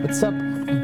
What's 0.00 0.22
up, 0.22 0.34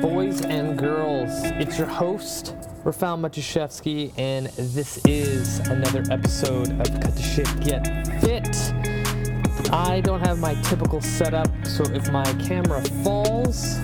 boys 0.01 0.41
and 0.41 0.77
girls? 0.77 1.31
It's 1.45 1.79
your 1.79 1.87
host, 1.87 2.57
Rafal 2.83 3.17
Matuszewski, 3.21 4.13
and 4.19 4.47
this 4.49 5.01
is 5.07 5.61
another 5.61 6.03
episode 6.11 6.73
of 6.81 7.01
Cut 7.01 7.15
the 7.15 7.23
Shit 7.23 7.61
Get 7.61 7.87
Fit. 8.21 9.73
I 9.73 10.01
don't 10.01 10.21
have 10.21 10.41
my 10.41 10.55
typical 10.63 11.01
setup, 11.01 11.49
so 11.65 11.85
if 11.93 12.11
my 12.11 12.25
camera 12.45 12.83
falls 13.05 13.77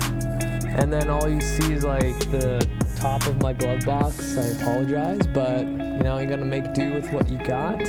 and 0.64 0.92
then 0.92 1.08
all 1.08 1.28
you 1.28 1.40
see 1.40 1.74
is 1.74 1.84
like 1.84 2.18
the 2.32 2.68
top 2.96 3.24
of 3.28 3.40
my 3.40 3.52
glove 3.52 3.84
box, 3.86 4.36
I 4.36 4.46
apologize, 4.60 5.26
but 5.28 5.60
you 5.60 6.02
know, 6.02 6.18
you 6.18 6.26
gotta 6.26 6.44
make 6.44 6.74
do 6.74 6.92
with 6.92 7.12
what 7.12 7.28
you 7.28 7.38
got. 7.38 7.80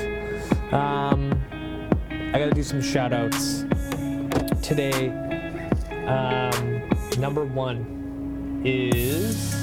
Um, 0.71 1.33
I 2.09 2.37
gotta 2.37 2.53
do 2.53 2.61
some 2.61 2.81
shout 2.83 3.13
outs 3.13 3.65
today. 4.61 5.09
Um, 6.05 6.70
number 7.17 7.43
one 7.45 8.61
is 8.63 9.53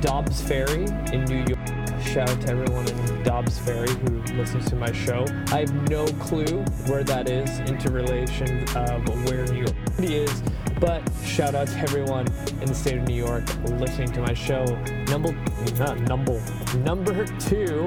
Dobbs 0.00 0.40
Ferry 0.42 0.84
in 1.12 1.24
New 1.24 1.44
York. 1.48 2.02
Shout 2.02 2.30
out 2.30 2.40
to 2.42 2.48
everyone 2.48 2.86
in 2.86 3.22
Dobbs 3.22 3.58
Ferry 3.58 3.90
who 3.90 4.22
listens 4.36 4.68
to 4.70 4.76
my 4.76 4.92
show. 4.92 5.24
I 5.48 5.60
have 5.60 5.90
no 5.90 6.06
clue 6.06 6.62
where 6.86 7.02
that 7.04 7.28
is 7.28 7.58
into 7.60 7.90
relation 7.90 8.62
of 8.76 9.28
where 9.28 9.44
New 9.46 9.60
York 9.60 9.74
City 9.94 10.16
is, 10.16 10.42
but 10.78 11.02
shout 11.24 11.54
out 11.54 11.66
to 11.68 11.78
everyone 11.78 12.26
in 12.60 12.66
the 12.66 12.74
state 12.74 12.98
of 12.98 13.08
New 13.08 13.14
York 13.14 13.44
listening 13.64 14.12
to 14.12 14.20
my 14.20 14.34
show. 14.34 14.64
Number, 15.08 15.32
not 15.78 15.98
number, 16.00 16.40
number 16.76 17.24
two 17.40 17.86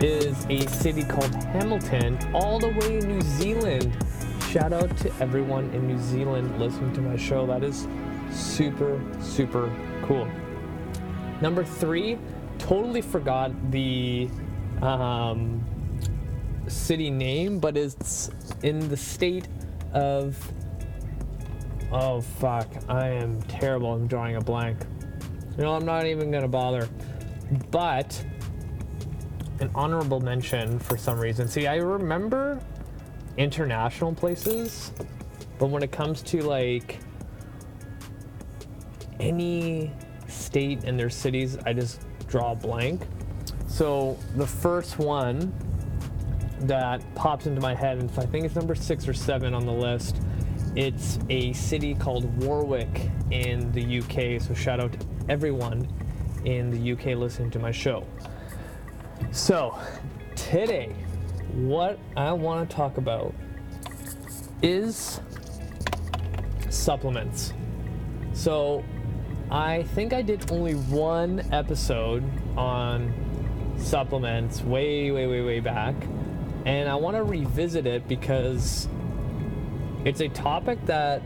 is 0.00 0.46
a 0.48 0.66
city 0.68 1.04
called 1.04 1.34
Hamilton, 1.44 2.18
all 2.34 2.58
the 2.58 2.68
way 2.68 2.98
in 2.98 3.08
New 3.08 3.22
Zealand. 3.22 3.96
Shout 4.50 4.72
out 4.72 4.96
to 4.96 5.12
everyone 5.20 5.70
in 5.70 5.86
New 5.86 5.96
Zealand 5.96 6.58
listening 6.58 6.92
to 6.94 7.00
my 7.00 7.16
show. 7.16 7.46
That 7.46 7.62
is 7.62 7.86
super, 8.32 9.00
super 9.20 9.72
cool. 10.02 10.26
Number 11.40 11.62
three, 11.62 12.18
totally 12.58 13.00
forgot 13.00 13.52
the 13.70 14.28
um, 14.82 15.64
city 16.66 17.10
name, 17.10 17.60
but 17.60 17.76
it's 17.76 18.32
in 18.64 18.88
the 18.88 18.96
state 18.96 19.46
of. 19.92 20.36
Oh, 21.92 22.20
fuck. 22.20 22.66
I 22.88 23.06
am 23.06 23.40
terrible. 23.42 23.92
I'm 23.92 24.08
drawing 24.08 24.34
a 24.34 24.40
blank. 24.40 24.78
You 25.58 25.62
know, 25.62 25.76
I'm 25.76 25.86
not 25.86 26.06
even 26.06 26.32
to 26.32 26.48
bother. 26.48 26.88
But 27.70 28.20
an 29.60 29.70
honorable 29.76 30.18
mention 30.18 30.80
for 30.80 30.96
some 30.96 31.20
reason. 31.20 31.46
See, 31.46 31.68
I 31.68 31.76
remember 31.76 32.60
international 33.40 34.14
places, 34.14 34.92
but 35.58 35.70
when 35.70 35.82
it 35.82 35.90
comes 35.90 36.20
to 36.20 36.42
like 36.42 36.98
any 39.18 39.90
state 40.28 40.84
and 40.84 40.98
their 40.98 41.08
cities, 41.08 41.56
I 41.64 41.72
just 41.72 42.02
draw 42.28 42.52
a 42.52 42.54
blank. 42.54 43.00
So 43.66 44.18
the 44.36 44.46
first 44.46 44.98
one 44.98 45.54
that 46.60 47.02
pops 47.14 47.46
into 47.46 47.62
my 47.62 47.74
head, 47.74 47.98
and 47.98 48.10
I 48.18 48.26
think 48.26 48.44
it's 48.44 48.54
number 48.54 48.74
six 48.74 49.08
or 49.08 49.14
seven 49.14 49.54
on 49.54 49.64
the 49.64 49.72
list. 49.72 50.20
It's 50.76 51.18
a 51.30 51.54
city 51.54 51.94
called 51.94 52.24
Warwick 52.44 53.08
in 53.30 53.72
the 53.72 54.00
UK. 54.00 54.40
So 54.42 54.52
shout 54.52 54.80
out 54.80 54.92
to 54.92 55.06
everyone 55.30 55.88
in 56.44 56.70
the 56.70 56.92
UK 56.92 57.18
listening 57.18 57.50
to 57.52 57.58
my 57.58 57.72
show. 57.72 58.06
So 59.32 59.78
today, 60.36 60.94
what 61.54 61.98
I 62.16 62.32
want 62.32 62.68
to 62.68 62.76
talk 62.76 62.96
about 62.96 63.34
is 64.62 65.20
supplements. 66.68 67.52
So 68.32 68.84
I 69.50 69.82
think 69.94 70.12
I 70.12 70.22
did 70.22 70.50
only 70.52 70.74
one 70.74 71.44
episode 71.52 72.24
on 72.56 73.12
supplements 73.78 74.62
way, 74.62 75.10
way, 75.10 75.26
way, 75.26 75.42
way 75.42 75.60
back. 75.60 75.94
And 76.64 76.88
I 76.88 76.94
want 76.94 77.16
to 77.16 77.24
revisit 77.24 77.86
it 77.86 78.06
because 78.06 78.88
it's 80.04 80.20
a 80.20 80.28
topic 80.28 80.84
that 80.86 81.22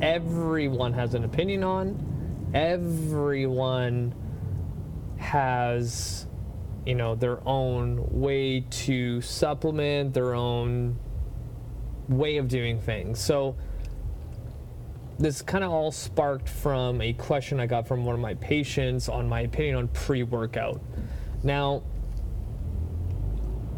everyone 0.00 0.92
has 0.94 1.14
an 1.14 1.24
opinion 1.24 1.64
on. 1.64 2.50
Everyone 2.54 4.14
has, 5.18 6.26
you 6.86 6.94
know, 6.94 7.14
their 7.14 7.46
own 7.46 8.04
way 8.10 8.60
to 8.70 9.20
supplement, 9.20 10.14
their 10.14 10.34
own 10.34 10.98
way 12.08 12.36
of 12.38 12.48
doing 12.48 12.80
things. 12.80 13.20
So, 13.20 13.56
this 15.18 15.42
kind 15.42 15.62
of 15.62 15.70
all 15.70 15.92
sparked 15.92 16.48
from 16.48 17.00
a 17.00 17.12
question 17.12 17.60
I 17.60 17.66
got 17.66 17.86
from 17.86 18.04
one 18.04 18.14
of 18.14 18.20
my 18.20 18.34
patients 18.34 19.08
on 19.08 19.28
my 19.28 19.42
opinion 19.42 19.76
on 19.76 19.88
pre 19.88 20.22
workout. 20.24 20.80
Now, 21.44 21.82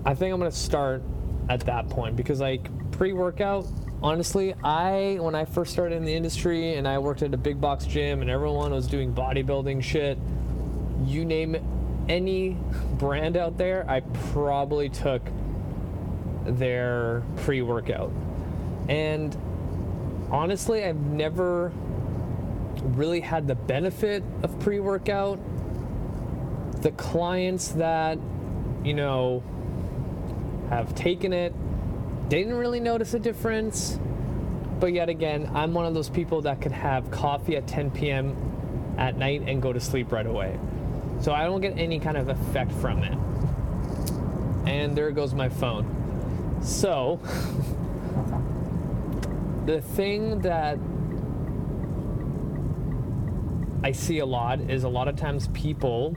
I 0.06 0.14
think 0.14 0.32
I'm 0.32 0.40
going 0.40 0.50
to 0.50 0.56
start 0.56 1.02
at 1.50 1.60
that 1.60 1.88
point 1.90 2.16
because, 2.16 2.40
like, 2.40 2.68
pre 2.92 3.12
workout, 3.12 3.66
honestly, 4.02 4.54
I, 4.62 5.18
when 5.20 5.34
I 5.34 5.44
first 5.44 5.72
started 5.72 5.96
in 5.96 6.04
the 6.04 6.14
industry 6.14 6.76
and 6.76 6.88
I 6.88 6.98
worked 6.98 7.22
at 7.22 7.34
a 7.34 7.38
big 7.38 7.60
box 7.60 7.84
gym 7.84 8.22
and 8.22 8.30
everyone 8.30 8.72
was 8.72 8.86
doing 8.86 9.12
bodybuilding 9.12 9.82
shit, 9.82 10.18
you 11.04 11.24
name 11.24 11.56
it, 11.56 11.62
any 12.08 12.50
brand 12.98 13.36
out 13.36 13.56
there, 13.58 13.84
I 13.88 14.00
probably 14.32 14.88
took 14.88 15.22
their 16.44 17.22
pre 17.36 17.62
workout. 17.62 18.12
And 18.88 19.36
honestly, 20.30 20.84
I've 20.84 21.00
never 21.00 21.72
really 22.82 23.20
had 23.20 23.46
the 23.46 23.54
benefit 23.54 24.22
of 24.42 24.58
pre 24.60 24.80
workout. 24.80 25.38
The 26.82 26.90
clients 26.92 27.68
that, 27.68 28.18
you 28.84 28.94
know, 28.94 29.42
have 30.68 30.94
taken 30.94 31.32
it 31.32 31.54
didn't 32.28 32.54
really 32.54 32.80
notice 32.80 33.14
a 33.14 33.18
difference. 33.18 33.98
But 34.80 34.92
yet 34.92 35.08
again, 35.08 35.50
I'm 35.54 35.72
one 35.72 35.86
of 35.86 35.94
those 35.94 36.10
people 36.10 36.42
that 36.42 36.60
could 36.60 36.72
have 36.72 37.10
coffee 37.10 37.56
at 37.56 37.66
10 37.66 37.90
p.m. 37.92 38.36
at 38.98 39.16
night 39.16 39.44
and 39.46 39.62
go 39.62 39.72
to 39.72 39.80
sleep 39.80 40.12
right 40.12 40.26
away. 40.26 40.58
So 41.24 41.32
I 41.32 41.44
don't 41.44 41.62
get 41.62 41.78
any 41.78 41.98
kind 41.98 42.18
of 42.18 42.28
effect 42.28 42.70
from 42.70 43.02
it. 43.02 43.16
And 44.68 44.94
there 44.94 45.10
goes 45.10 45.32
my 45.32 45.48
phone. 45.48 46.58
So, 46.60 47.18
the 49.64 49.80
thing 49.80 50.40
that 50.40 50.78
I 53.82 53.92
see 53.92 54.18
a 54.18 54.26
lot 54.26 54.60
is 54.60 54.84
a 54.84 54.88
lot 54.90 55.08
of 55.08 55.16
times 55.16 55.48
people 55.54 56.14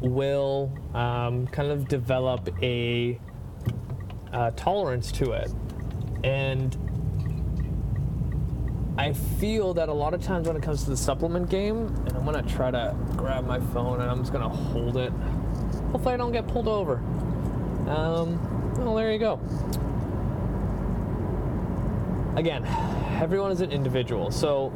will 0.00 0.76
um, 0.92 1.46
kind 1.46 1.70
of 1.70 1.86
develop 1.86 2.48
a 2.60 3.20
uh, 4.32 4.50
tolerance 4.56 5.12
to 5.12 5.30
it. 5.30 5.54
And 6.24 6.76
I 8.96 9.12
feel 9.12 9.74
that 9.74 9.88
a 9.88 9.92
lot 9.92 10.14
of 10.14 10.22
times 10.22 10.46
when 10.46 10.56
it 10.56 10.62
comes 10.62 10.84
to 10.84 10.90
the 10.90 10.96
supplement 10.96 11.48
game, 11.48 11.86
and 12.06 12.16
I'm 12.16 12.24
gonna 12.24 12.42
try 12.42 12.70
to 12.70 12.94
grab 13.16 13.46
my 13.46 13.60
phone 13.72 14.00
and 14.00 14.10
I'm 14.10 14.18
just 14.18 14.32
gonna 14.32 14.48
hold 14.48 14.96
it. 14.96 15.12
Hopefully, 15.92 16.14
I 16.14 16.16
don't 16.16 16.32
get 16.32 16.46
pulled 16.48 16.68
over. 16.68 16.96
Um, 17.88 18.74
well, 18.76 18.94
there 18.94 19.12
you 19.12 19.18
go. 19.18 19.40
Again, 22.36 22.64
everyone 23.20 23.50
is 23.50 23.60
an 23.60 23.72
individual. 23.72 24.30
So, 24.30 24.72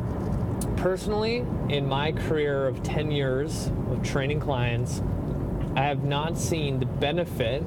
personally, 0.77 1.45
in 1.69 1.87
my 1.87 2.13
career 2.13 2.67
of 2.67 2.83
10 2.83 3.11
years 3.11 3.71
of 3.91 4.03
training 4.03 4.41
clients, 4.41 5.03
I 5.77 5.83
have 5.83 6.05
not 6.05 6.37
seen 6.39 6.79
the 6.79 6.87
benefit 6.87 7.63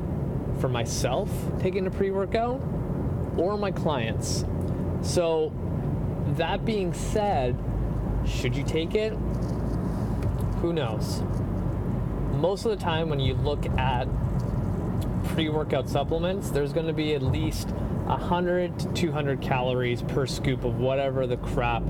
for 0.59 0.69
myself 0.69 1.29
taking 1.59 1.87
a 1.87 1.91
pre 1.91 2.11
workout 2.11 2.61
or 3.37 3.57
my 3.57 3.71
clients. 3.71 4.45
So, 5.01 5.51
that 6.35 6.65
being 6.65 6.93
said, 6.93 7.57
should 8.25 8.55
you 8.55 8.63
take 8.63 8.95
it? 8.95 9.13
Who 10.61 10.73
knows? 10.73 11.21
Most 12.33 12.65
of 12.65 12.71
the 12.71 12.83
time, 12.83 13.09
when 13.09 13.19
you 13.19 13.33
look 13.35 13.65
at 13.77 14.07
pre 15.29 15.49
workout 15.49 15.89
supplements, 15.89 16.49
there's 16.49 16.73
going 16.73 16.87
to 16.87 16.93
be 16.93 17.13
at 17.13 17.21
least 17.21 17.69
100 17.69 18.79
to 18.79 18.87
200 18.93 19.41
calories 19.41 20.01
per 20.01 20.25
scoop 20.25 20.63
of 20.63 20.79
whatever 20.79 21.27
the 21.27 21.37
crap 21.37 21.83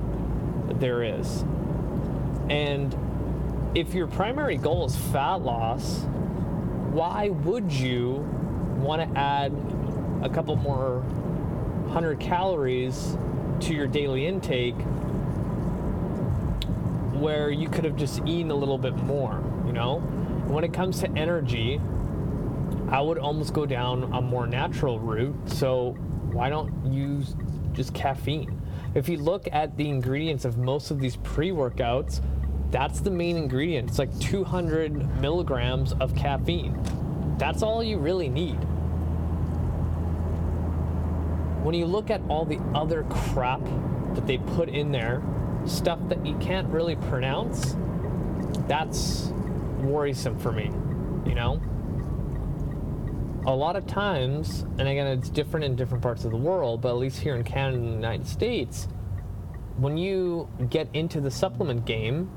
there 0.75 1.04
is. 1.04 1.42
And 2.50 2.95
if 3.75 3.94
your 3.94 4.07
primary 4.07 4.57
goal 4.57 4.86
is 4.86 4.95
fat 4.95 5.42
loss, 5.42 6.00
why 6.92 7.30
would 7.30 7.72
you 7.72 8.25
want 8.78 9.01
to 9.01 9.19
add 9.19 9.51
a 10.24 10.30
couple 10.30 10.56
more 10.56 11.00
100 11.00 12.19
calories 12.19 13.18
to 13.62 13.74
your 13.74 13.88
daily 13.88 14.27
intake 14.27 14.75
where 17.19 17.50
you 17.50 17.68
could 17.68 17.83
have 17.83 17.95
just 17.95 18.21
eaten 18.25 18.51
a 18.51 18.56
little 18.56 18.77
bit 18.77 18.95
more, 18.95 19.44
you 19.65 19.74
know? 19.74 20.00
When 20.48 20.63
it 20.63 20.74
comes 20.74 21.00
to 21.01 21.09
energy, 21.18 21.81
I 22.89 23.01
would 23.01 23.18
almost 23.18 23.54
go 23.54 23.65
down 23.65 24.12
a 24.13 24.21
more 24.21 24.48
natural 24.48 25.00
route. 25.00 25.36
So 25.50 25.92
why 26.31 26.50
don't 26.50 26.94
use 26.94 27.36
just 27.74 27.94
caffeine? 27.94 28.62
if 28.98 29.07
you 29.07 29.18
look 29.18 29.48
at 29.51 29.77
the 29.77 29.88
ingredients 29.88 30.44
of 30.44 30.57
most 30.57 30.89
of 30.92 31.00
these 31.00 31.18
pre 31.18 31.51
workouts, 31.51 32.21
that's 32.71 33.00
the 33.00 33.12
main 33.12 33.38
ingredient. 33.38 33.89
It's 33.89 34.00
like 34.00 34.18
200 34.19 35.21
milligrams 35.21 35.94
of 35.94 36.15
caffeine. 36.15 36.75
That's 37.38 37.62
all 37.62 37.83
you 37.83 37.98
really 37.98 38.27
need. 38.27 38.57
When 41.68 41.75
you 41.75 41.86
look 41.86 42.10
at 42.10 42.22
all 42.30 42.46
the 42.46 42.62
other 42.74 43.04
crap 43.10 43.60
that 44.14 44.25
they 44.25 44.38
put 44.38 44.69
in 44.69 44.90
there, 44.90 45.22
stuff 45.66 46.00
that 46.08 46.25
you 46.25 46.34
can't 46.38 46.66
really 46.69 46.96
pronounce, 46.96 47.75
that's 48.69 49.34
worrisome 49.81 50.40
for 50.40 50.54
me, 50.54 50.72
you 51.30 51.36
know? 51.36 51.62
A 53.46 53.54
lot 53.54 53.75
of 53.75 53.86
times, 53.86 54.62
and 54.80 54.88
again, 54.88 55.08
it's 55.08 55.28
different 55.28 55.66
in 55.66 55.75
different 55.75 56.02
parts 56.02 56.24
of 56.24 56.31
the 56.31 56.38
world, 56.38 56.80
but 56.80 56.88
at 56.92 57.00
least 57.00 57.19
here 57.19 57.36
in 57.36 57.44
Canada 57.44 57.80
and 57.80 57.88
the 57.90 57.96
United 57.96 58.28
States, 58.28 58.88
when 59.75 59.98
you 59.98 60.48
get 60.70 60.88
into 60.94 61.20
the 61.20 61.30
supplement 61.30 61.84
game, 61.84 62.31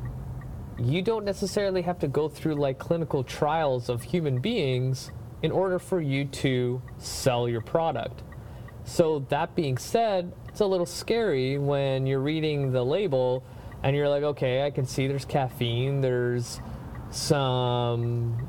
you 0.77 1.03
don't 1.03 1.25
necessarily 1.25 1.83
have 1.83 2.01
to 2.01 2.09
go 2.09 2.29
through 2.29 2.57
like 2.57 2.81
clinical 2.81 3.23
trials 3.23 3.89
of 3.89 4.03
human 4.03 4.41
beings 4.41 5.13
in 5.45 5.53
order 5.53 5.79
for 5.79 6.01
you 6.01 6.25
to 6.25 6.83
sell 6.99 7.49
your 7.49 7.61
product. 7.61 8.25
So, 8.91 9.25
that 9.29 9.55
being 9.55 9.79
said, 9.79 10.33
it's 10.49 10.59
a 10.59 10.67
little 10.67 10.85
scary 10.85 11.59
when 11.59 12.09
you're 12.09 12.19
reading 12.19 12.73
the 12.73 12.85
label 12.85 13.45
and 13.85 13.95
you're 13.95 14.09
like, 14.09 14.25
okay, 14.25 14.67
I 14.67 14.73
can 14.73 14.85
see 14.85 15.07
there's 15.07 15.25
caffeine, 15.25 16.01
there's 16.01 16.61
some 17.13 18.49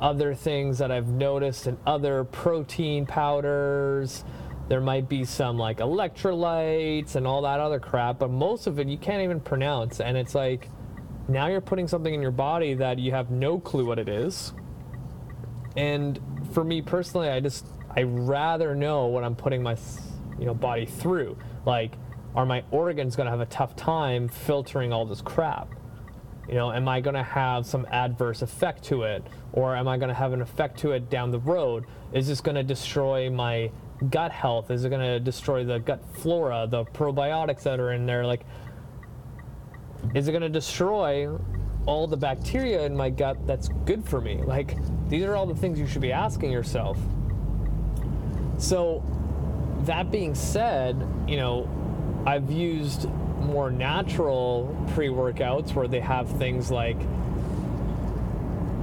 other 0.00 0.32
things 0.32 0.78
that 0.78 0.92
I've 0.92 1.08
noticed 1.08 1.66
in 1.66 1.76
other 1.84 2.22
protein 2.22 3.04
powders. 3.04 4.22
There 4.68 4.80
might 4.80 5.08
be 5.08 5.24
some 5.24 5.58
like 5.58 5.78
electrolytes 5.78 7.16
and 7.16 7.26
all 7.26 7.42
that 7.42 7.58
other 7.58 7.80
crap, 7.80 8.20
but 8.20 8.30
most 8.30 8.68
of 8.68 8.78
it 8.78 8.86
you 8.86 8.96
can't 8.96 9.24
even 9.24 9.40
pronounce. 9.40 10.00
And 10.00 10.16
it's 10.16 10.36
like, 10.36 10.70
now 11.26 11.48
you're 11.48 11.60
putting 11.60 11.88
something 11.88 12.14
in 12.14 12.22
your 12.22 12.30
body 12.30 12.74
that 12.74 13.00
you 13.00 13.10
have 13.10 13.32
no 13.32 13.58
clue 13.58 13.86
what 13.86 13.98
it 13.98 14.08
is. 14.08 14.52
And 15.76 16.20
for 16.52 16.62
me 16.62 16.80
personally, 16.80 17.28
I 17.28 17.40
just 17.40 17.66
I 17.96 18.02
rather 18.02 18.74
know 18.74 19.06
what 19.06 19.24
I'm 19.24 19.34
putting 19.34 19.62
my 19.62 19.76
you 20.38 20.44
know 20.44 20.54
body 20.54 20.86
through. 20.86 21.36
Like, 21.64 21.92
are 22.34 22.44
my 22.44 22.62
organs 22.70 23.16
going 23.16 23.24
to 23.24 23.30
have 23.30 23.40
a 23.40 23.46
tough 23.46 23.74
time 23.76 24.28
filtering 24.28 24.92
all 24.92 25.06
this 25.06 25.22
crap? 25.22 25.68
You 26.48 26.54
know, 26.54 26.70
am 26.70 26.86
I 26.86 27.00
going 27.00 27.16
to 27.16 27.22
have 27.22 27.66
some 27.66 27.86
adverse 27.90 28.42
effect 28.42 28.84
to 28.84 29.02
it, 29.02 29.26
or 29.52 29.74
am 29.74 29.88
I 29.88 29.96
going 29.96 30.08
to 30.08 30.14
have 30.14 30.32
an 30.32 30.42
effect 30.42 30.78
to 30.80 30.92
it 30.92 31.10
down 31.10 31.30
the 31.30 31.40
road? 31.40 31.86
Is 32.12 32.28
this 32.28 32.40
going 32.40 32.54
to 32.54 32.62
destroy 32.62 33.30
my 33.30 33.70
gut 34.10 34.30
health? 34.30 34.70
Is 34.70 34.84
it 34.84 34.90
going 34.90 35.00
to 35.00 35.18
destroy 35.18 35.64
the 35.64 35.78
gut 35.78 36.00
flora, 36.18 36.68
the 36.70 36.84
probiotics 36.84 37.62
that 37.62 37.80
are 37.80 37.92
in 37.92 38.06
there? 38.06 38.24
Like, 38.24 38.42
is 40.14 40.28
it 40.28 40.32
going 40.32 40.42
to 40.42 40.48
destroy 40.48 41.36
all 41.86 42.06
the 42.06 42.16
bacteria 42.16 42.84
in 42.84 42.94
my 42.94 43.10
gut 43.10 43.44
that's 43.46 43.68
good 43.84 44.06
for 44.06 44.20
me? 44.20 44.42
Like, 44.44 44.76
these 45.08 45.24
are 45.24 45.34
all 45.34 45.46
the 45.46 45.54
things 45.54 45.80
you 45.80 45.86
should 45.86 46.02
be 46.02 46.12
asking 46.12 46.52
yourself. 46.52 46.98
So, 48.58 49.02
that 49.84 50.10
being 50.10 50.34
said, 50.34 50.96
you 51.28 51.36
know, 51.36 51.68
I've 52.26 52.50
used 52.50 53.08
more 53.40 53.70
natural 53.70 54.74
pre 54.94 55.08
workouts 55.08 55.74
where 55.74 55.88
they 55.88 56.00
have 56.00 56.28
things 56.38 56.70
like, 56.70 56.98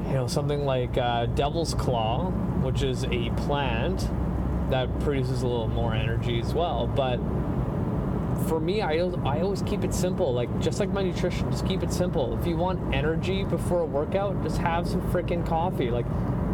you 0.07 0.13
know, 0.13 0.27
something 0.27 0.65
like 0.65 0.97
uh, 0.97 1.25
Devil's 1.27 1.73
Claw, 1.73 2.29
which 2.61 2.83
is 2.83 3.03
a 3.05 3.29
plant 3.37 4.09
that 4.69 4.99
produces 5.01 5.41
a 5.41 5.47
little 5.47 5.67
more 5.67 5.93
energy 5.93 6.39
as 6.39 6.53
well. 6.53 6.87
But 6.87 7.17
for 8.47 8.59
me, 8.59 8.81
I, 8.81 8.93
I 9.25 9.41
always 9.41 9.61
keep 9.63 9.83
it 9.83 9.93
simple. 9.93 10.33
Like, 10.33 10.59
just 10.59 10.79
like 10.79 10.89
my 10.89 11.03
nutrition, 11.03 11.51
just 11.51 11.67
keep 11.67 11.83
it 11.83 11.91
simple. 11.91 12.37
If 12.39 12.47
you 12.47 12.55
want 12.55 12.93
energy 12.93 13.43
before 13.43 13.81
a 13.81 13.85
workout, 13.85 14.41
just 14.43 14.57
have 14.57 14.87
some 14.87 15.01
freaking 15.11 15.45
coffee. 15.45 15.91
Like, 15.91 16.05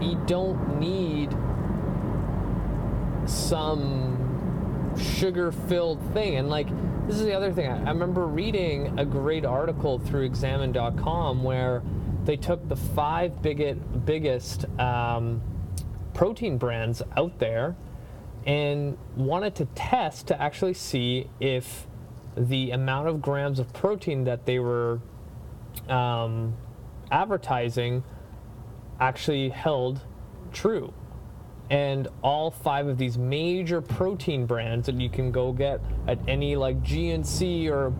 you 0.01 0.21
don't 0.25 0.79
need 0.79 1.35
some 3.29 4.95
sugar 4.97 5.51
filled 5.51 6.01
thing. 6.13 6.35
And, 6.35 6.49
like, 6.49 6.67
this 7.07 7.17
is 7.17 7.23
the 7.23 7.33
other 7.33 7.51
thing. 7.51 7.69
I, 7.69 7.89
remember 7.89 8.27
reading 8.27 8.99
a 8.99 9.05
great 9.05 9.45
article 9.45 9.99
through 9.99 10.23
examine.com 10.23 11.43
where 11.43 11.81
they 12.25 12.37
took 12.37 12.67
the 12.67 12.75
five 12.75 13.41
biggest, 13.41 13.79
biggest 14.05 14.65
um, 14.79 15.41
protein 16.13 16.57
brands 16.57 17.01
out 17.17 17.39
there 17.39 17.75
and 18.45 18.97
wanted 19.15 19.55
to 19.55 19.65
test 19.65 20.27
to 20.27 20.41
actually 20.41 20.73
see 20.73 21.29
if 21.39 21.87
the 22.37 22.71
amount 22.71 23.07
of 23.07 23.21
grams 23.21 23.59
of 23.59 23.73
protein 23.73 24.23
that 24.25 24.45
they 24.45 24.59
were 24.59 24.99
um, 25.87 26.55
advertising 27.11 28.03
actually 28.99 29.49
held 29.49 30.01
true. 30.51 30.93
And 31.69 32.07
all 32.23 32.49
five 32.49 32.87
of 32.87 32.97
these 32.97 33.17
major 33.17 33.81
protein 33.81 34.45
brands 34.45 34.87
that 34.87 34.99
you 34.99 35.09
can 35.09 35.31
go 35.31 35.51
get 35.51 35.81
at 36.07 36.17
any 36.27 36.55
like 36.55 36.81
GNC 36.81 37.69
or 37.69 37.93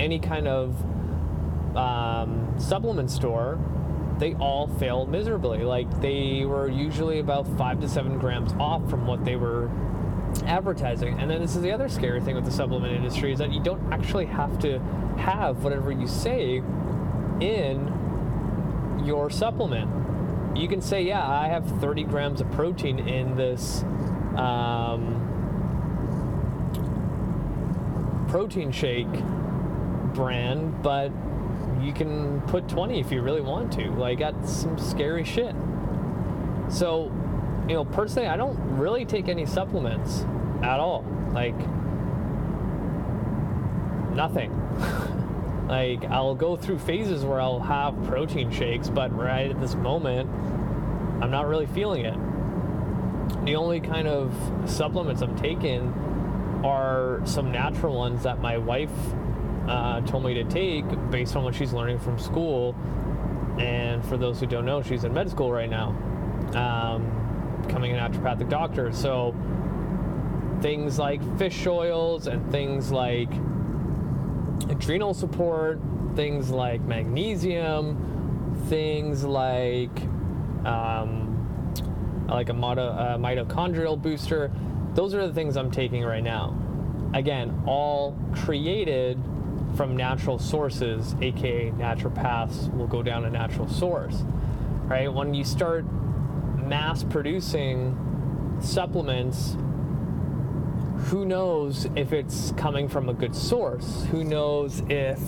any 0.00 0.18
kind 0.18 0.48
of 0.48 1.76
um, 1.76 2.54
supplement 2.58 3.10
store 3.10 3.58
they 4.22 4.34
all 4.34 4.68
failed 4.68 5.08
miserably. 5.10 5.64
Like 5.64 6.00
they 6.00 6.44
were 6.44 6.68
usually 6.68 7.18
about 7.18 7.44
five 7.58 7.80
to 7.80 7.88
seven 7.88 8.18
grams 8.18 8.52
off 8.54 8.88
from 8.88 9.04
what 9.04 9.24
they 9.24 9.34
were 9.34 9.68
advertising. 10.46 11.18
And 11.18 11.28
then 11.28 11.40
this 11.40 11.56
is 11.56 11.62
the 11.62 11.72
other 11.72 11.88
scary 11.88 12.20
thing 12.20 12.36
with 12.36 12.44
the 12.44 12.52
supplement 12.52 12.94
industry 12.94 13.32
is 13.32 13.38
that 13.40 13.52
you 13.52 13.60
don't 13.60 13.92
actually 13.92 14.26
have 14.26 14.58
to 14.60 14.78
have 15.18 15.64
whatever 15.64 15.90
you 15.90 16.06
say 16.06 16.62
in 17.40 19.00
your 19.04 19.28
supplement. 19.28 19.90
You 20.54 20.68
can 20.68 20.80
say, 20.82 21.02
yeah, 21.02 21.26
I 21.26 21.48
have 21.48 21.66
30 21.80 22.04
grams 22.04 22.40
of 22.40 22.50
protein 22.52 22.98
in 22.98 23.36
this 23.36 23.82
um, 24.36 25.18
protein 28.28 28.70
shake 28.70 29.12
brand, 30.14 30.82
but 30.82 31.10
you 31.80 31.92
can 31.92 32.40
put 32.42 32.68
20 32.68 33.00
if 33.00 33.10
you 33.10 33.22
really 33.22 33.40
want 33.40 33.72
to. 33.74 33.90
Like, 33.92 34.18
that's 34.18 34.52
some 34.52 34.78
scary 34.78 35.24
shit. 35.24 35.54
So, 36.68 37.10
you 37.68 37.74
know, 37.74 37.84
personally, 37.84 38.28
I 38.28 38.36
don't 38.36 38.58
really 38.76 39.04
take 39.04 39.28
any 39.28 39.46
supplements 39.46 40.24
at 40.62 40.78
all. 40.80 41.04
Like, 41.32 41.56
nothing. 44.14 44.50
like, 45.68 46.04
I'll 46.04 46.34
go 46.34 46.56
through 46.56 46.78
phases 46.78 47.24
where 47.24 47.40
I'll 47.40 47.60
have 47.60 47.94
protein 48.04 48.50
shakes, 48.50 48.88
but 48.90 49.16
right 49.16 49.50
at 49.50 49.60
this 49.60 49.74
moment, 49.74 50.28
I'm 51.22 51.30
not 51.30 51.46
really 51.46 51.66
feeling 51.66 52.04
it. 52.04 52.18
The 53.44 53.56
only 53.56 53.80
kind 53.80 54.08
of 54.08 54.34
supplements 54.66 55.22
I'm 55.22 55.36
taking 55.36 55.92
are 56.64 57.20
some 57.24 57.50
natural 57.50 57.96
ones 57.96 58.22
that 58.24 58.40
my 58.40 58.58
wife 58.58 58.90
uh, 59.68 60.00
told 60.02 60.24
me 60.24 60.34
to 60.34 60.44
take 60.44 60.84
based 61.10 61.36
on 61.36 61.44
what 61.44 61.54
she's 61.54 61.72
learning 61.72 61.98
from 61.98 62.18
school. 62.18 62.74
And 63.58 64.04
for 64.04 64.16
those 64.16 64.40
who 64.40 64.46
don't 64.46 64.64
know, 64.64 64.82
she's 64.82 65.04
in 65.04 65.12
med 65.12 65.30
school 65.30 65.52
right 65.52 65.70
now, 65.70 65.90
um, 66.54 67.62
becoming 67.66 67.96
a 67.96 67.96
naturopathic 67.96 68.48
doctor. 68.48 68.92
So 68.92 69.34
things 70.60 70.98
like 70.98 71.20
fish 71.38 71.66
oils 71.66 72.26
and 72.26 72.50
things 72.50 72.90
like 72.90 73.30
adrenal 74.68 75.14
support, 75.14 75.80
things 76.14 76.50
like 76.50 76.80
magnesium, 76.82 78.64
things 78.68 79.24
like 79.24 80.02
um, 80.64 81.32
like 82.28 82.48
a, 82.48 82.52
mitochondrial 82.54 84.00
booster. 84.00 84.50
Those 84.94 85.14
are 85.14 85.26
the 85.26 85.32
things 85.32 85.56
I'm 85.56 85.70
taking 85.70 86.04
right 86.04 86.22
now. 86.22 86.56
Again, 87.14 87.62
all 87.66 88.18
created 88.34 89.22
from 89.76 89.96
natural 89.96 90.38
sources, 90.38 91.14
aka 91.20 91.70
naturopaths 91.72 92.72
will 92.74 92.86
go 92.86 93.02
down 93.02 93.24
a 93.24 93.30
natural 93.30 93.68
source. 93.68 94.22
Right? 94.84 95.12
When 95.12 95.34
you 95.34 95.44
start 95.44 95.84
mass 96.56 97.04
producing 97.04 98.58
supplements, 98.60 99.56
who 101.04 101.24
knows 101.24 101.86
if 101.96 102.12
it's 102.12 102.52
coming 102.52 102.88
from 102.88 103.08
a 103.08 103.14
good 103.14 103.34
source? 103.34 104.04
Who 104.10 104.24
knows 104.24 104.82
if 104.88 105.18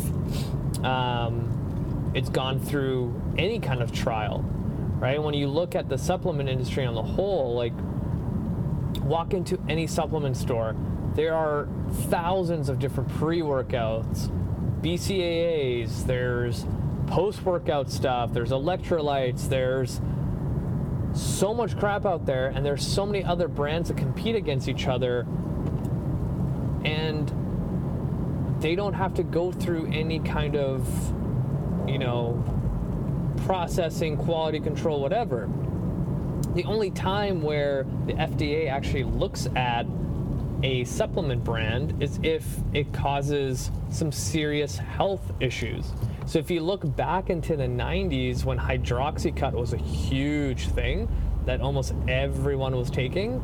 um, 0.84 2.12
it's 2.14 2.28
gone 2.28 2.60
through 2.60 3.20
any 3.38 3.58
kind 3.58 3.82
of 3.82 3.92
trial? 3.92 4.40
Right? 4.98 5.22
When 5.22 5.34
you 5.34 5.48
look 5.48 5.74
at 5.74 5.88
the 5.88 5.98
supplement 5.98 6.48
industry 6.48 6.86
on 6.86 6.94
the 6.94 7.02
whole, 7.02 7.54
like 7.54 7.72
walk 9.02 9.34
into 9.34 9.58
any 9.68 9.86
supplement 9.86 10.36
store, 10.36 10.76
there 11.14 11.34
are 11.34 11.68
thousands 12.08 12.68
of 12.68 12.78
different 12.78 13.10
pre-workouts, 13.10 14.30
BCAAs, 14.80 16.06
there's 16.06 16.66
post-workout 17.06 17.90
stuff, 17.90 18.32
there's 18.32 18.50
electrolytes, 18.50 19.48
there's 19.48 20.00
so 21.14 21.54
much 21.54 21.78
crap 21.78 22.04
out 22.04 22.26
there 22.26 22.48
and 22.48 22.66
there's 22.66 22.86
so 22.86 23.06
many 23.06 23.22
other 23.22 23.48
brands 23.48 23.88
that 23.88 23.96
compete 23.96 24.34
against 24.34 24.68
each 24.68 24.86
other. 24.86 25.26
And 26.84 27.32
they 28.60 28.74
don't 28.74 28.94
have 28.94 29.14
to 29.14 29.22
go 29.22 29.52
through 29.52 29.86
any 29.92 30.18
kind 30.20 30.56
of, 30.56 30.88
you 31.88 31.98
know, 31.98 32.42
processing, 33.46 34.16
quality 34.16 34.60
control, 34.60 35.00
whatever. 35.00 35.48
The 36.54 36.64
only 36.64 36.90
time 36.90 37.42
where 37.42 37.84
the 38.06 38.14
FDA 38.14 38.70
actually 38.70 39.04
looks 39.04 39.48
at 39.56 39.86
a 40.62 40.84
supplement 40.84 41.44
brand 41.44 42.02
is 42.02 42.18
if 42.22 42.46
it 42.72 42.92
causes 42.92 43.70
some 43.90 44.10
serious 44.10 44.78
health 44.78 45.32
issues. 45.40 45.92
So 46.26 46.38
if 46.38 46.50
you 46.50 46.62
look 46.62 46.96
back 46.96 47.28
into 47.28 47.54
the 47.54 47.66
90s 47.66 48.44
when 48.44 48.58
hydroxycut 48.58 49.52
was 49.52 49.74
a 49.74 49.76
huge 49.76 50.68
thing 50.68 51.08
that 51.44 51.60
almost 51.60 51.92
everyone 52.08 52.74
was 52.74 52.90
taking, 52.90 53.42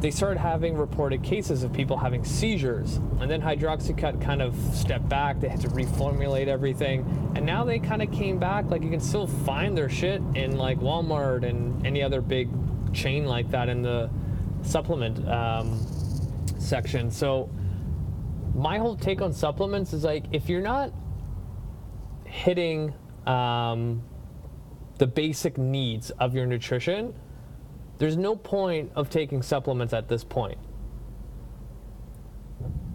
they 0.00 0.10
started 0.10 0.38
having 0.38 0.76
reported 0.76 1.22
cases 1.22 1.62
of 1.62 1.72
people 1.72 1.96
having 1.96 2.24
seizures. 2.24 2.96
And 3.20 3.30
then 3.30 3.42
hydroxycut 3.42 4.20
kind 4.22 4.40
of 4.40 4.56
stepped 4.74 5.08
back. 5.08 5.40
They 5.40 5.48
had 5.48 5.60
to 5.60 5.68
reformulate 5.68 6.46
everything. 6.46 7.32
And 7.36 7.44
now 7.44 7.64
they 7.64 7.78
kind 7.78 8.00
of 8.00 8.10
came 8.10 8.38
back. 8.38 8.70
Like 8.70 8.82
you 8.82 8.88
can 8.88 9.00
still 9.00 9.26
find 9.26 9.76
their 9.76 9.90
shit 9.90 10.22
in 10.34 10.56
like 10.56 10.80
Walmart 10.80 11.46
and 11.46 11.86
any 11.86 12.02
other 12.02 12.22
big 12.22 12.48
chain 12.94 13.26
like 13.26 13.50
that 13.50 13.68
in 13.68 13.82
the 13.82 14.10
supplement 14.62 15.28
um, 15.28 15.78
section. 16.58 17.10
So 17.10 17.50
my 18.54 18.78
whole 18.78 18.96
take 18.96 19.20
on 19.20 19.32
supplements 19.32 19.92
is 19.92 20.04
like 20.04 20.24
if 20.32 20.48
you're 20.48 20.62
not 20.62 20.92
hitting 22.24 22.94
um, 23.26 24.02
the 24.96 25.06
basic 25.06 25.58
needs 25.58 26.10
of 26.12 26.34
your 26.34 26.46
nutrition, 26.46 27.14
there's 28.00 28.16
no 28.16 28.34
point 28.34 28.90
of 28.96 29.10
taking 29.10 29.42
supplements 29.42 29.92
at 29.92 30.08
this 30.08 30.24
point. 30.24 30.56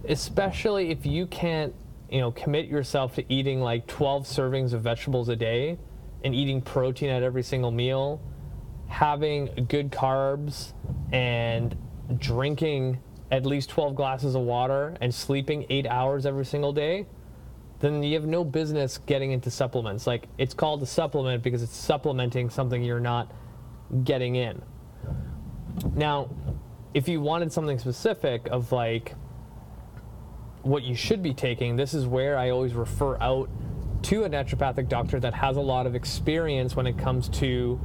Especially 0.10 0.90
if 0.90 1.06
you 1.06 1.28
can't, 1.28 1.76
you 2.10 2.20
know, 2.20 2.32
commit 2.32 2.66
yourself 2.66 3.14
to 3.16 3.34
eating 3.34 3.62
like 3.62 3.86
12 3.86 4.26
servings 4.26 4.74
of 4.74 4.82
vegetables 4.82 5.30
a 5.30 5.36
day 5.36 5.78
and 6.24 6.34
eating 6.34 6.60
protein 6.60 7.12
at 7.12 7.22
every 7.22 7.44
single 7.44 7.70
meal, 7.70 8.20
having 8.88 9.68
good 9.70 9.92
carbs 9.92 10.74
and 11.12 11.78
drinking 12.18 13.00
at 13.32 13.46
least 13.46 13.70
12 13.70 13.94
glasses 13.94 14.34
of 14.34 14.42
water 14.42 14.98
and 15.02 15.14
sleeping 15.14 15.68
8 15.70 15.86
hours 15.86 16.26
every 16.26 16.46
single 16.46 16.74
day 16.74 17.06
then 17.80 18.02
you 18.02 18.16
have 18.16 18.26
no 18.26 18.44
business 18.44 18.98
getting 18.98 19.32
into 19.32 19.52
supplements. 19.52 20.08
Like 20.08 20.28
it's 20.38 20.54
called 20.54 20.82
a 20.82 20.86
supplement 20.86 21.44
because 21.44 21.62
it's 21.62 21.76
supplementing 21.76 22.50
something 22.50 22.82
you're 22.82 23.00
not 23.00 23.32
getting 24.04 24.36
in. 24.36 24.62
Now, 25.94 26.29
if 26.94 27.08
you 27.08 27.22
wanted 27.22 27.51
something 27.51 27.77
specific 27.79 28.48
of 28.50 28.72
like 28.72 29.15
what 30.62 30.84
you 30.84 30.96
should 30.96 31.22
be 31.22 31.34
taking, 31.34 31.75
this 31.75 31.94
is 31.94 32.05
where 32.08 32.38
I 32.38 32.50
always 32.50 32.74
refer 32.74 33.17
out 33.22 33.50
to 34.03 34.24
a 34.24 34.29
naturopathic 34.29 34.88
doctor 34.88 35.20
that 35.20 35.34
has 35.34 35.58
a 35.58 35.62
lot 35.62 35.88
of 35.88 35.96
experience 35.96 36.75
when 36.75 36.88
it 36.88 36.98
comes 36.98 37.27
to 37.29 37.79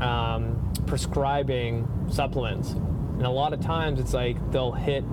um, 0.00 0.72
prescribing 0.86 1.88
supplements. 2.10 2.70
And 2.70 3.22
a 3.26 3.30
lot 3.30 3.52
of 3.52 3.60
times 3.60 4.00
it's 4.00 4.14
like 4.14 4.50
they'll 4.50 4.72
hit 4.72 5.04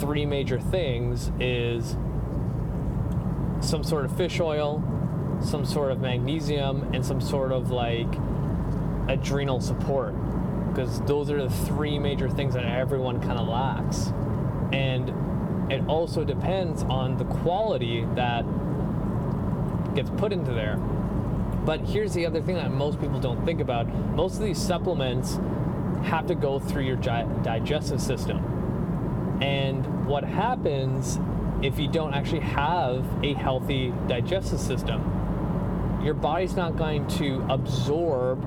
three 0.00 0.26
major 0.26 0.60
things 0.60 1.30
is 1.40 1.96
some 3.60 3.82
sort 3.82 4.04
of 4.04 4.16
fish 4.16 4.40
oil, 4.40 4.82
some 5.42 5.64
sort 5.64 5.90
of 5.92 6.00
magnesium, 6.00 6.92
and 6.92 7.04
some 7.04 7.20
sort 7.20 7.52
of 7.52 7.70
like 7.70 8.12
adrenal 9.08 9.60
support. 9.60 10.14
Because 10.74 11.00
those 11.02 11.30
are 11.30 11.40
the 11.42 11.50
three 11.50 11.98
major 11.98 12.28
things 12.28 12.54
that 12.54 12.64
everyone 12.64 13.20
kind 13.20 13.38
of 13.38 13.46
lacks. 13.46 14.12
And 14.72 15.72
it 15.72 15.86
also 15.86 16.24
depends 16.24 16.82
on 16.82 17.16
the 17.16 17.24
quality 17.24 18.04
that 18.14 18.44
gets 19.94 20.10
put 20.10 20.32
into 20.32 20.52
there. 20.52 20.76
But 20.76 21.80
here's 21.80 22.12
the 22.12 22.26
other 22.26 22.42
thing 22.42 22.56
that 22.56 22.72
most 22.72 23.00
people 23.00 23.20
don't 23.20 23.44
think 23.44 23.60
about 23.60 23.86
most 24.16 24.34
of 24.34 24.42
these 24.42 24.58
supplements 24.58 25.38
have 26.02 26.26
to 26.26 26.34
go 26.34 26.58
through 26.58 26.82
your 26.82 26.96
digestive 26.96 28.00
system. 28.00 29.40
And 29.40 30.06
what 30.06 30.24
happens 30.24 31.18
if 31.64 31.78
you 31.78 31.88
don't 31.88 32.12
actually 32.12 32.40
have 32.40 33.06
a 33.24 33.32
healthy 33.34 33.92
digestive 34.06 34.60
system. 34.60 35.00
Your 36.04 36.14
body's 36.14 36.54
not 36.54 36.76
going 36.76 37.06
to 37.08 37.44
absorb 37.48 38.42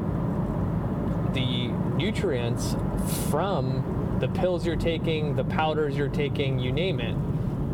the 1.34 1.72
nutrients 1.98 2.76
from 3.30 4.18
the 4.20 4.28
pills 4.30 4.66
you're 4.66 4.76
taking, 4.76 5.36
the 5.36 5.44
powders 5.44 5.98
you're 5.98 6.10
taking, 6.10 6.60
you 6.60 6.72
name 6.72 7.00
it. 7.00 7.16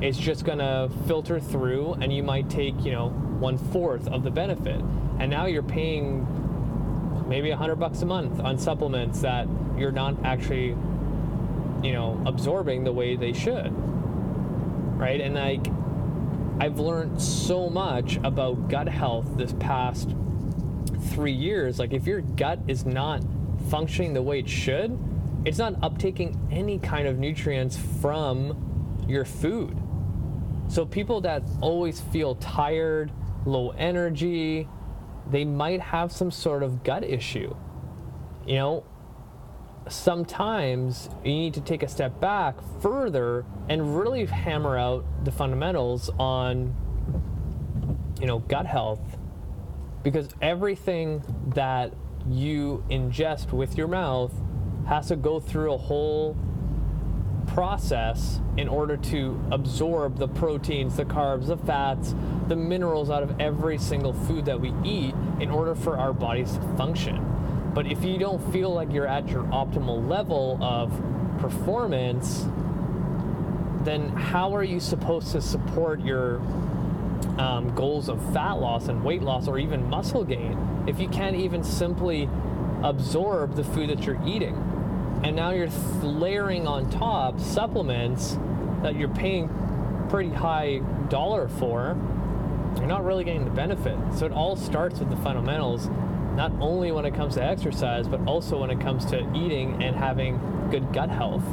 It's 0.06 0.18
just 0.18 0.46
to 0.46 0.90
filter 1.08 1.40
through, 1.40 1.94
and 1.94 2.12
you 2.12 2.24
might 2.24 2.50
take, 2.50 2.84
you 2.84 2.92
know, 2.92 3.10
one 3.10 3.58
fourth 3.58 4.08
of 4.08 4.24
the 4.24 4.32
benefit. 4.32 4.82
And 5.20 5.30
now 5.30 5.46
you're 5.46 5.64
paying 5.64 6.28
maybe 7.30 7.52
a 7.52 7.58
hundred 7.58 7.76
bucks 7.76 8.02
a 8.02 8.06
month 8.06 8.40
on 8.40 8.58
supplements 8.58 9.22
that 9.22 9.48
you're 9.78 9.92
not 9.92 10.16
actually, 10.26 10.70
you 11.84 11.94
know, 11.94 12.22
absorbing 12.26 12.84
the 12.84 12.92
way 12.92 13.16
they 13.16 13.34
should 13.34 13.74
right? 15.04 15.20
And 15.20 15.36
like, 15.36 15.68
I've 16.60 16.80
learned 16.80 17.22
so 17.22 17.70
much 17.70 18.18
about 18.24 18.70
gut 18.70 18.88
health 18.88 19.26
this 19.36 19.54
past 19.60 20.16
three 21.12 21.34
years. 21.34 21.78
Like, 21.78 21.92
if 21.94 22.08
your 22.08 22.22
gut 22.22 22.60
is 22.68 22.86
not 22.86 23.22
functioning 23.70 24.14
the 24.14 24.22
way 24.22 24.40
it 24.40 24.50
should, 24.50 24.98
it's 25.46 25.58
not 25.58 25.80
uptaking 25.82 26.38
any 26.52 26.80
kind 26.80 27.08
of 27.08 27.20
nutrients 27.20 27.78
from 28.02 29.04
your 29.08 29.26
food. 29.26 29.78
So, 30.68 30.86
people 30.86 31.22
that 31.22 31.44
always 31.62 32.00
feel 32.00 32.36
tired, 32.36 33.12
low 33.46 33.72
energy, 33.72 34.68
they 35.30 35.46
might 35.46 35.82
have 35.82 36.12
some 36.12 36.32
sort 36.32 36.64
of 36.64 36.84
gut 36.84 37.04
issue. 37.04 37.56
You 38.46 38.56
know, 38.56 38.84
sometimes 39.90 41.10
you 41.24 41.32
need 41.32 41.54
to 41.56 41.62
take 41.62 41.84
a 41.84 41.88
step 41.88 42.20
back 42.20 42.56
further 42.82 43.46
and 43.70 43.98
really 43.98 44.26
hammer 44.26 44.78
out 44.78 45.06
the 45.26 45.32
fundamentals 45.32 46.10
on 46.20 46.76
you 48.20 48.28
know 48.28 48.40
gut 48.40 48.66
health 48.66 49.02
because 50.04 50.30
everything 50.42 51.24
that 51.56 51.94
you 52.30 52.84
ingest 52.90 53.52
with 53.52 53.78
your 53.78 53.88
mouth 53.88 54.32
has 54.88 55.08
to 55.08 55.16
go 55.16 55.40
through 55.40 55.74
a 55.74 55.78
whole 55.78 56.38
process 57.48 58.40
in 58.58 58.68
order 58.68 58.98
to 58.98 59.40
absorb 59.52 60.18
the 60.18 60.28
proteins, 60.28 60.96
the 60.96 61.06
carbs, 61.06 61.48
the 61.48 61.58
fats, 61.58 62.16
the 62.48 62.56
minerals 62.56 63.10
out 63.10 63.24
of 63.24 63.40
every 63.40 63.78
single 63.78 64.14
food 64.14 64.46
that 64.46 64.60
we 64.60 64.74
eat 64.84 65.14
in 65.40 65.50
order 65.50 65.76
for 65.76 65.98
our 65.98 66.14
bodies 66.14 66.54
to 66.54 66.62
function. 66.78 67.72
But 67.74 67.88
if 67.88 68.04
you 68.04 68.18
don't 68.18 68.40
feel 68.52 68.74
like 68.74 68.92
you're 68.92 69.08
at 69.08 69.28
your 69.30 69.44
optimal 69.46 70.08
level 70.08 70.58
of 70.62 70.92
performance, 71.40 72.46
then 73.84 74.10
how 74.10 74.56
are 74.56 74.64
you 74.64 74.80
supposed 74.80 75.32
to 75.32 75.42
support 75.42 76.02
your 76.02 76.42
um, 77.38 77.74
goals 77.76 78.10
of 78.10 78.22
fat 78.34 78.54
loss 78.54 78.88
and 78.88 79.04
weight 79.04 79.22
loss 79.22 79.48
or 79.48 79.58
even 79.58 79.90
muscle 79.90 80.24
gain 80.24 80.86
if 80.88 81.00
you 81.00 81.08
can't 81.08 81.36
even 81.36 81.64
simply 81.64 82.30
absorb 82.84 83.56
the 83.56 83.64
food 83.64 83.90
that 83.90 84.06
you're 84.06 84.22
eating? 84.26 84.56
And 85.24 85.36
now 85.36 85.52
you're 85.52 85.70
layering 86.02 86.68
on 86.68 86.90
top 86.90 87.40
supplements 87.40 88.38
that 88.82 88.96
you're 88.96 89.10
paying 89.10 89.50
pretty 90.10 90.30
high 90.30 90.80
dollar 91.10 91.48
for. 91.48 91.98
You're 92.76 92.88
not 92.88 93.06
really 93.06 93.24
getting 93.24 93.46
the 93.46 93.52
benefit. 93.52 93.98
So 94.16 94.26
it 94.26 94.32
all 94.32 94.56
starts 94.56 95.00
with 95.00 95.10
the 95.10 95.16
fundamentals 95.18 95.90
not 96.36 96.52
only 96.60 96.92
when 96.92 97.06
it 97.06 97.14
comes 97.14 97.36
to 97.36 97.44
exercise, 97.44 98.08
but 98.08 98.20
also 98.26 98.60
when 98.60 98.70
it 98.70 98.80
comes 98.82 99.06
to 99.06 99.20
eating 99.36 99.84
and 99.84 99.96
having 99.96 100.40
good 100.72 100.92
gut 100.92 101.10
health. 101.10 101.44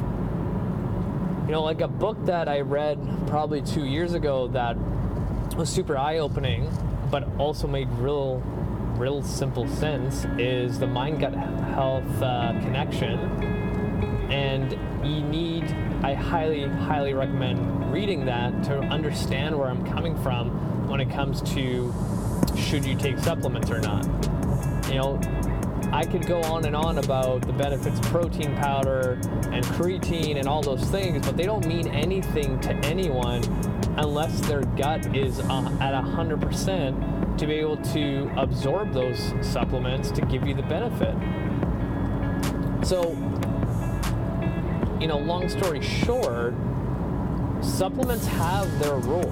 You 1.45 1.51
know, 1.51 1.63
like 1.63 1.81
a 1.81 1.87
book 1.87 2.17
that 2.25 2.49
I 2.49 2.61
read 2.61 2.99
probably 3.27 3.61
two 3.61 3.85
years 3.85 4.13
ago 4.13 4.47
that 4.49 4.75
was 5.55 5.69
super 5.69 5.97
eye 5.97 6.19
opening, 6.19 6.69
but 7.09 7.27
also 7.37 7.67
made 7.67 7.89
real, 7.91 8.37
real 8.95 9.21
simple 9.23 9.67
sense 9.67 10.25
is 10.37 10.79
the 10.79 10.87
mind 10.87 11.19
gut 11.19 11.33
health 11.33 12.21
uh, 12.21 12.53
connection. 12.61 13.19
And 14.31 14.71
you 15.03 15.21
need, 15.21 15.63
I 16.03 16.13
highly, 16.13 16.67
highly 16.67 17.13
recommend 17.13 17.91
reading 17.91 18.25
that 18.25 18.63
to 18.63 18.79
understand 18.79 19.57
where 19.57 19.67
I'm 19.67 19.85
coming 19.85 20.15
from 20.21 20.87
when 20.87 21.01
it 21.01 21.09
comes 21.09 21.41
to 21.53 21.93
should 22.55 22.85
you 22.85 22.95
take 22.95 23.17
supplements 23.19 23.69
or 23.69 23.79
not. 23.79 24.05
You 24.87 24.95
know, 24.95 25.21
I 25.91 26.05
could 26.05 26.25
go 26.25 26.41
on 26.43 26.65
and 26.65 26.75
on 26.75 26.99
about 26.99 27.45
the 27.45 27.51
benefits 27.53 27.99
of 27.99 28.05
protein 28.05 28.55
powder 28.55 29.19
and 29.51 29.65
creatine 29.65 30.37
and 30.37 30.47
all 30.47 30.61
those 30.61 30.83
things, 30.85 31.25
but 31.25 31.35
they 31.35 31.45
don't 31.45 31.65
mean 31.65 31.87
anything 31.89 32.59
to 32.61 32.73
anyone 32.85 33.41
unless 33.97 34.39
their 34.41 34.61
gut 34.61 35.15
is 35.15 35.39
uh, 35.39 35.77
at 35.79 35.93
100% 35.93 37.37
to 37.37 37.47
be 37.47 37.53
able 37.53 37.77
to 37.77 38.31
absorb 38.37 38.93
those 38.93 39.33
supplements 39.41 40.11
to 40.11 40.21
give 40.21 40.47
you 40.47 40.53
the 40.53 40.63
benefit. 40.63 41.15
So, 42.85 43.11
you 44.99 45.07
know, 45.07 45.17
long 45.17 45.49
story 45.49 45.81
short, 45.81 46.53
supplements 47.61 48.25
have 48.27 48.79
their 48.79 48.95
role. 48.95 49.31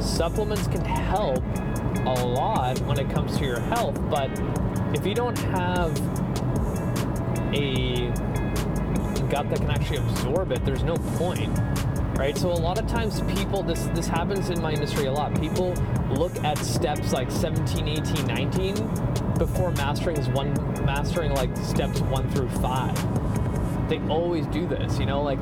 Supplements 0.00 0.66
can 0.66 0.84
help 0.84 1.44
a 2.06 2.26
lot 2.26 2.78
when 2.82 2.98
it 2.98 3.10
comes 3.10 3.36
to 3.38 3.44
your 3.44 3.60
health, 3.60 3.98
but 4.10 4.30
if 4.94 5.06
you 5.06 5.14
don't 5.14 5.38
have 5.38 5.96
a 7.54 8.12
gut 9.30 9.48
that 9.50 9.58
can 9.58 9.70
actually 9.70 9.96
absorb 9.98 10.52
it, 10.52 10.64
there's 10.64 10.82
no 10.82 10.96
point. 11.16 11.50
Right? 12.16 12.36
So 12.38 12.50
a 12.50 12.54
lot 12.54 12.78
of 12.78 12.86
times 12.86 13.20
people 13.22 13.62
this 13.62 13.84
this 13.94 14.06
happens 14.06 14.50
in 14.50 14.60
my 14.62 14.72
industry 14.72 15.06
a 15.06 15.12
lot. 15.12 15.38
People 15.40 15.74
look 16.10 16.34
at 16.44 16.58
steps 16.58 17.12
like 17.12 17.30
17, 17.30 17.88
18, 17.88 18.26
19 18.26 18.74
before 19.38 19.72
mastering 19.72 20.16
is 20.16 20.28
one 20.28 20.54
mastering 20.84 21.32
like 21.32 21.54
steps 21.56 22.00
1 22.00 22.30
through 22.30 22.48
5. 22.48 23.88
They 23.88 23.98
always 24.08 24.46
do 24.46 24.66
this, 24.66 24.98
you 24.98 25.06
know, 25.06 25.22
like 25.22 25.40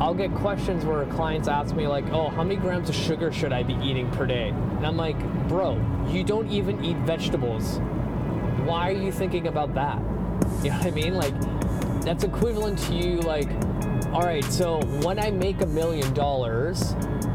I'll 0.00 0.14
get 0.14 0.34
questions 0.34 0.86
where 0.86 1.04
clients 1.06 1.46
ask 1.46 1.74
me 1.74 1.86
like, 1.86 2.10
"Oh, 2.10 2.30
how 2.30 2.42
many 2.42 2.56
grams 2.56 2.88
of 2.88 2.94
sugar 2.94 3.30
should 3.30 3.52
I 3.52 3.62
be 3.62 3.74
eating 3.74 4.10
per 4.12 4.24
day?" 4.24 4.48
And 4.48 4.86
I'm 4.86 4.96
like, 4.96 5.18
"Bro, 5.46 5.78
you 6.08 6.24
don't 6.24 6.50
even 6.50 6.82
eat 6.82 6.96
vegetables. 6.98 7.78
Why 8.64 8.88
are 8.88 8.92
you 8.92 9.12
thinking 9.12 9.46
about 9.46 9.74
that?" 9.74 9.98
You 10.62 10.70
know 10.70 10.78
what 10.78 10.86
I 10.86 10.90
mean? 10.90 11.14
Like 11.14 11.34
that's 12.00 12.24
equivalent 12.24 12.78
to 12.78 12.94
you 12.94 13.20
like, 13.20 13.50
"All 14.12 14.22
right, 14.22 14.44
so 14.44 14.80
when 15.02 15.18
I 15.18 15.30
make 15.30 15.60
a 15.62 15.66
million 15.66 16.12
dollars, 16.14 16.94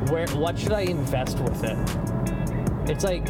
where 0.09 0.27
what 0.29 0.57
should 0.57 0.73
I 0.73 0.81
invest 0.81 1.39
with 1.39 1.63
it?" 1.63 1.77
It's 2.89 3.03
like 3.03 3.29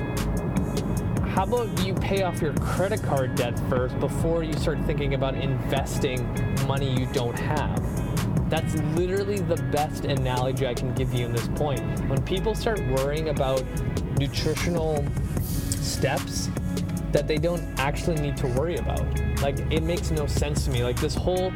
how 1.35 1.43
about 1.43 1.85
you 1.85 1.93
pay 1.93 2.23
off 2.23 2.41
your 2.41 2.53
credit 2.53 3.03
card 3.03 3.35
debt 3.35 3.59
first 3.67 3.99
before 3.99 4.41
you 4.41 4.53
start 4.53 4.79
thinking 4.85 5.15
about 5.15 5.35
investing 5.35 6.25
money 6.65 6.97
you 6.97 7.07
don't 7.07 7.37
have? 7.37 8.49
That's 8.49 8.75
literally 8.95 9.39
the 9.39 9.57
best 9.63 10.05
analogy 10.05 10.65
I 10.65 10.73
can 10.73 10.93
give 10.93 11.13
you 11.13 11.25
in 11.25 11.33
this 11.33 11.49
point. 11.49 11.81
When 12.07 12.21
people 12.23 12.55
start 12.55 12.79
worrying 12.87 13.27
about 13.27 13.65
nutritional 14.17 15.05
steps 15.41 16.49
that 17.11 17.27
they 17.27 17.37
don't 17.37 17.63
actually 17.79 18.15
need 18.21 18.37
to 18.37 18.47
worry 18.47 18.77
about, 18.77 19.05
like 19.41 19.59
it 19.73 19.83
makes 19.83 20.11
no 20.11 20.27
sense 20.27 20.63
to 20.63 20.71
me. 20.71 20.85
Like 20.85 21.01
this 21.01 21.15
whole 21.15 21.51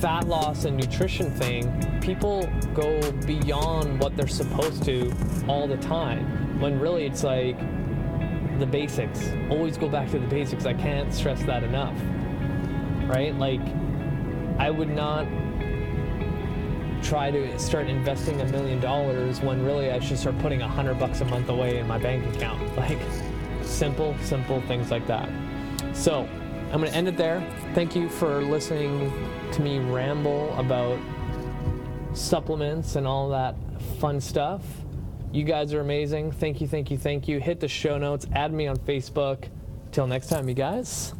fat 0.00 0.26
loss 0.26 0.64
and 0.64 0.76
nutrition 0.76 1.30
thing, 1.30 2.00
people 2.00 2.48
go 2.74 3.12
beyond 3.26 4.00
what 4.00 4.16
they're 4.16 4.26
supposed 4.26 4.82
to 4.84 5.12
all 5.46 5.68
the 5.68 5.76
time. 5.76 6.58
When 6.58 6.80
really 6.80 7.04
it's 7.04 7.22
like 7.22 7.58
the 8.58 8.66
basics. 8.66 9.30
Always 9.50 9.76
go 9.76 9.88
back 9.88 10.10
to 10.10 10.18
the 10.18 10.26
basics. 10.26 10.66
I 10.66 10.74
can't 10.74 11.12
stress 11.12 11.42
that 11.44 11.64
enough. 11.64 11.98
Right? 13.06 13.34
Like, 13.34 13.60
I 14.58 14.70
would 14.70 14.90
not 14.90 15.26
try 17.02 17.30
to 17.30 17.58
start 17.58 17.88
investing 17.88 18.40
a 18.40 18.44
million 18.46 18.78
dollars 18.80 19.40
when 19.40 19.64
really 19.64 19.90
I 19.90 19.98
should 20.00 20.18
start 20.18 20.38
putting 20.38 20.62
a 20.62 20.68
hundred 20.68 20.98
bucks 20.98 21.22
a 21.22 21.24
month 21.24 21.48
away 21.48 21.78
in 21.78 21.86
my 21.86 21.98
bank 21.98 22.34
account. 22.36 22.60
Like 22.76 22.98
simple, 23.62 24.16
simple 24.22 24.60
things 24.62 24.90
like 24.90 25.06
that. 25.06 25.28
So 25.92 26.28
I'm 26.72 26.80
gonna 26.80 26.88
end 26.88 27.08
it 27.08 27.16
there. 27.16 27.42
Thank 27.74 27.96
you 27.96 28.08
for 28.08 28.42
listening 28.42 29.10
to 29.52 29.62
me 29.62 29.78
ramble 29.78 30.52
about 30.58 30.98
supplements 32.12 32.96
and 32.96 33.06
all 33.06 33.28
that 33.30 33.54
fun 33.98 34.20
stuff. 34.20 34.62
You 35.32 35.44
guys 35.44 35.72
are 35.72 35.80
amazing. 35.80 36.32
Thank 36.32 36.60
you, 36.60 36.66
thank 36.66 36.90
you, 36.90 36.98
thank 36.98 37.28
you. 37.28 37.38
Hit 37.40 37.60
the 37.60 37.68
show 37.68 37.98
notes, 37.98 38.26
add 38.34 38.52
me 38.52 38.66
on 38.66 38.76
Facebook. 38.78 39.44
Till 39.92 40.06
next 40.06 40.28
time, 40.28 40.48
you 40.48 40.54
guys. 40.54 41.14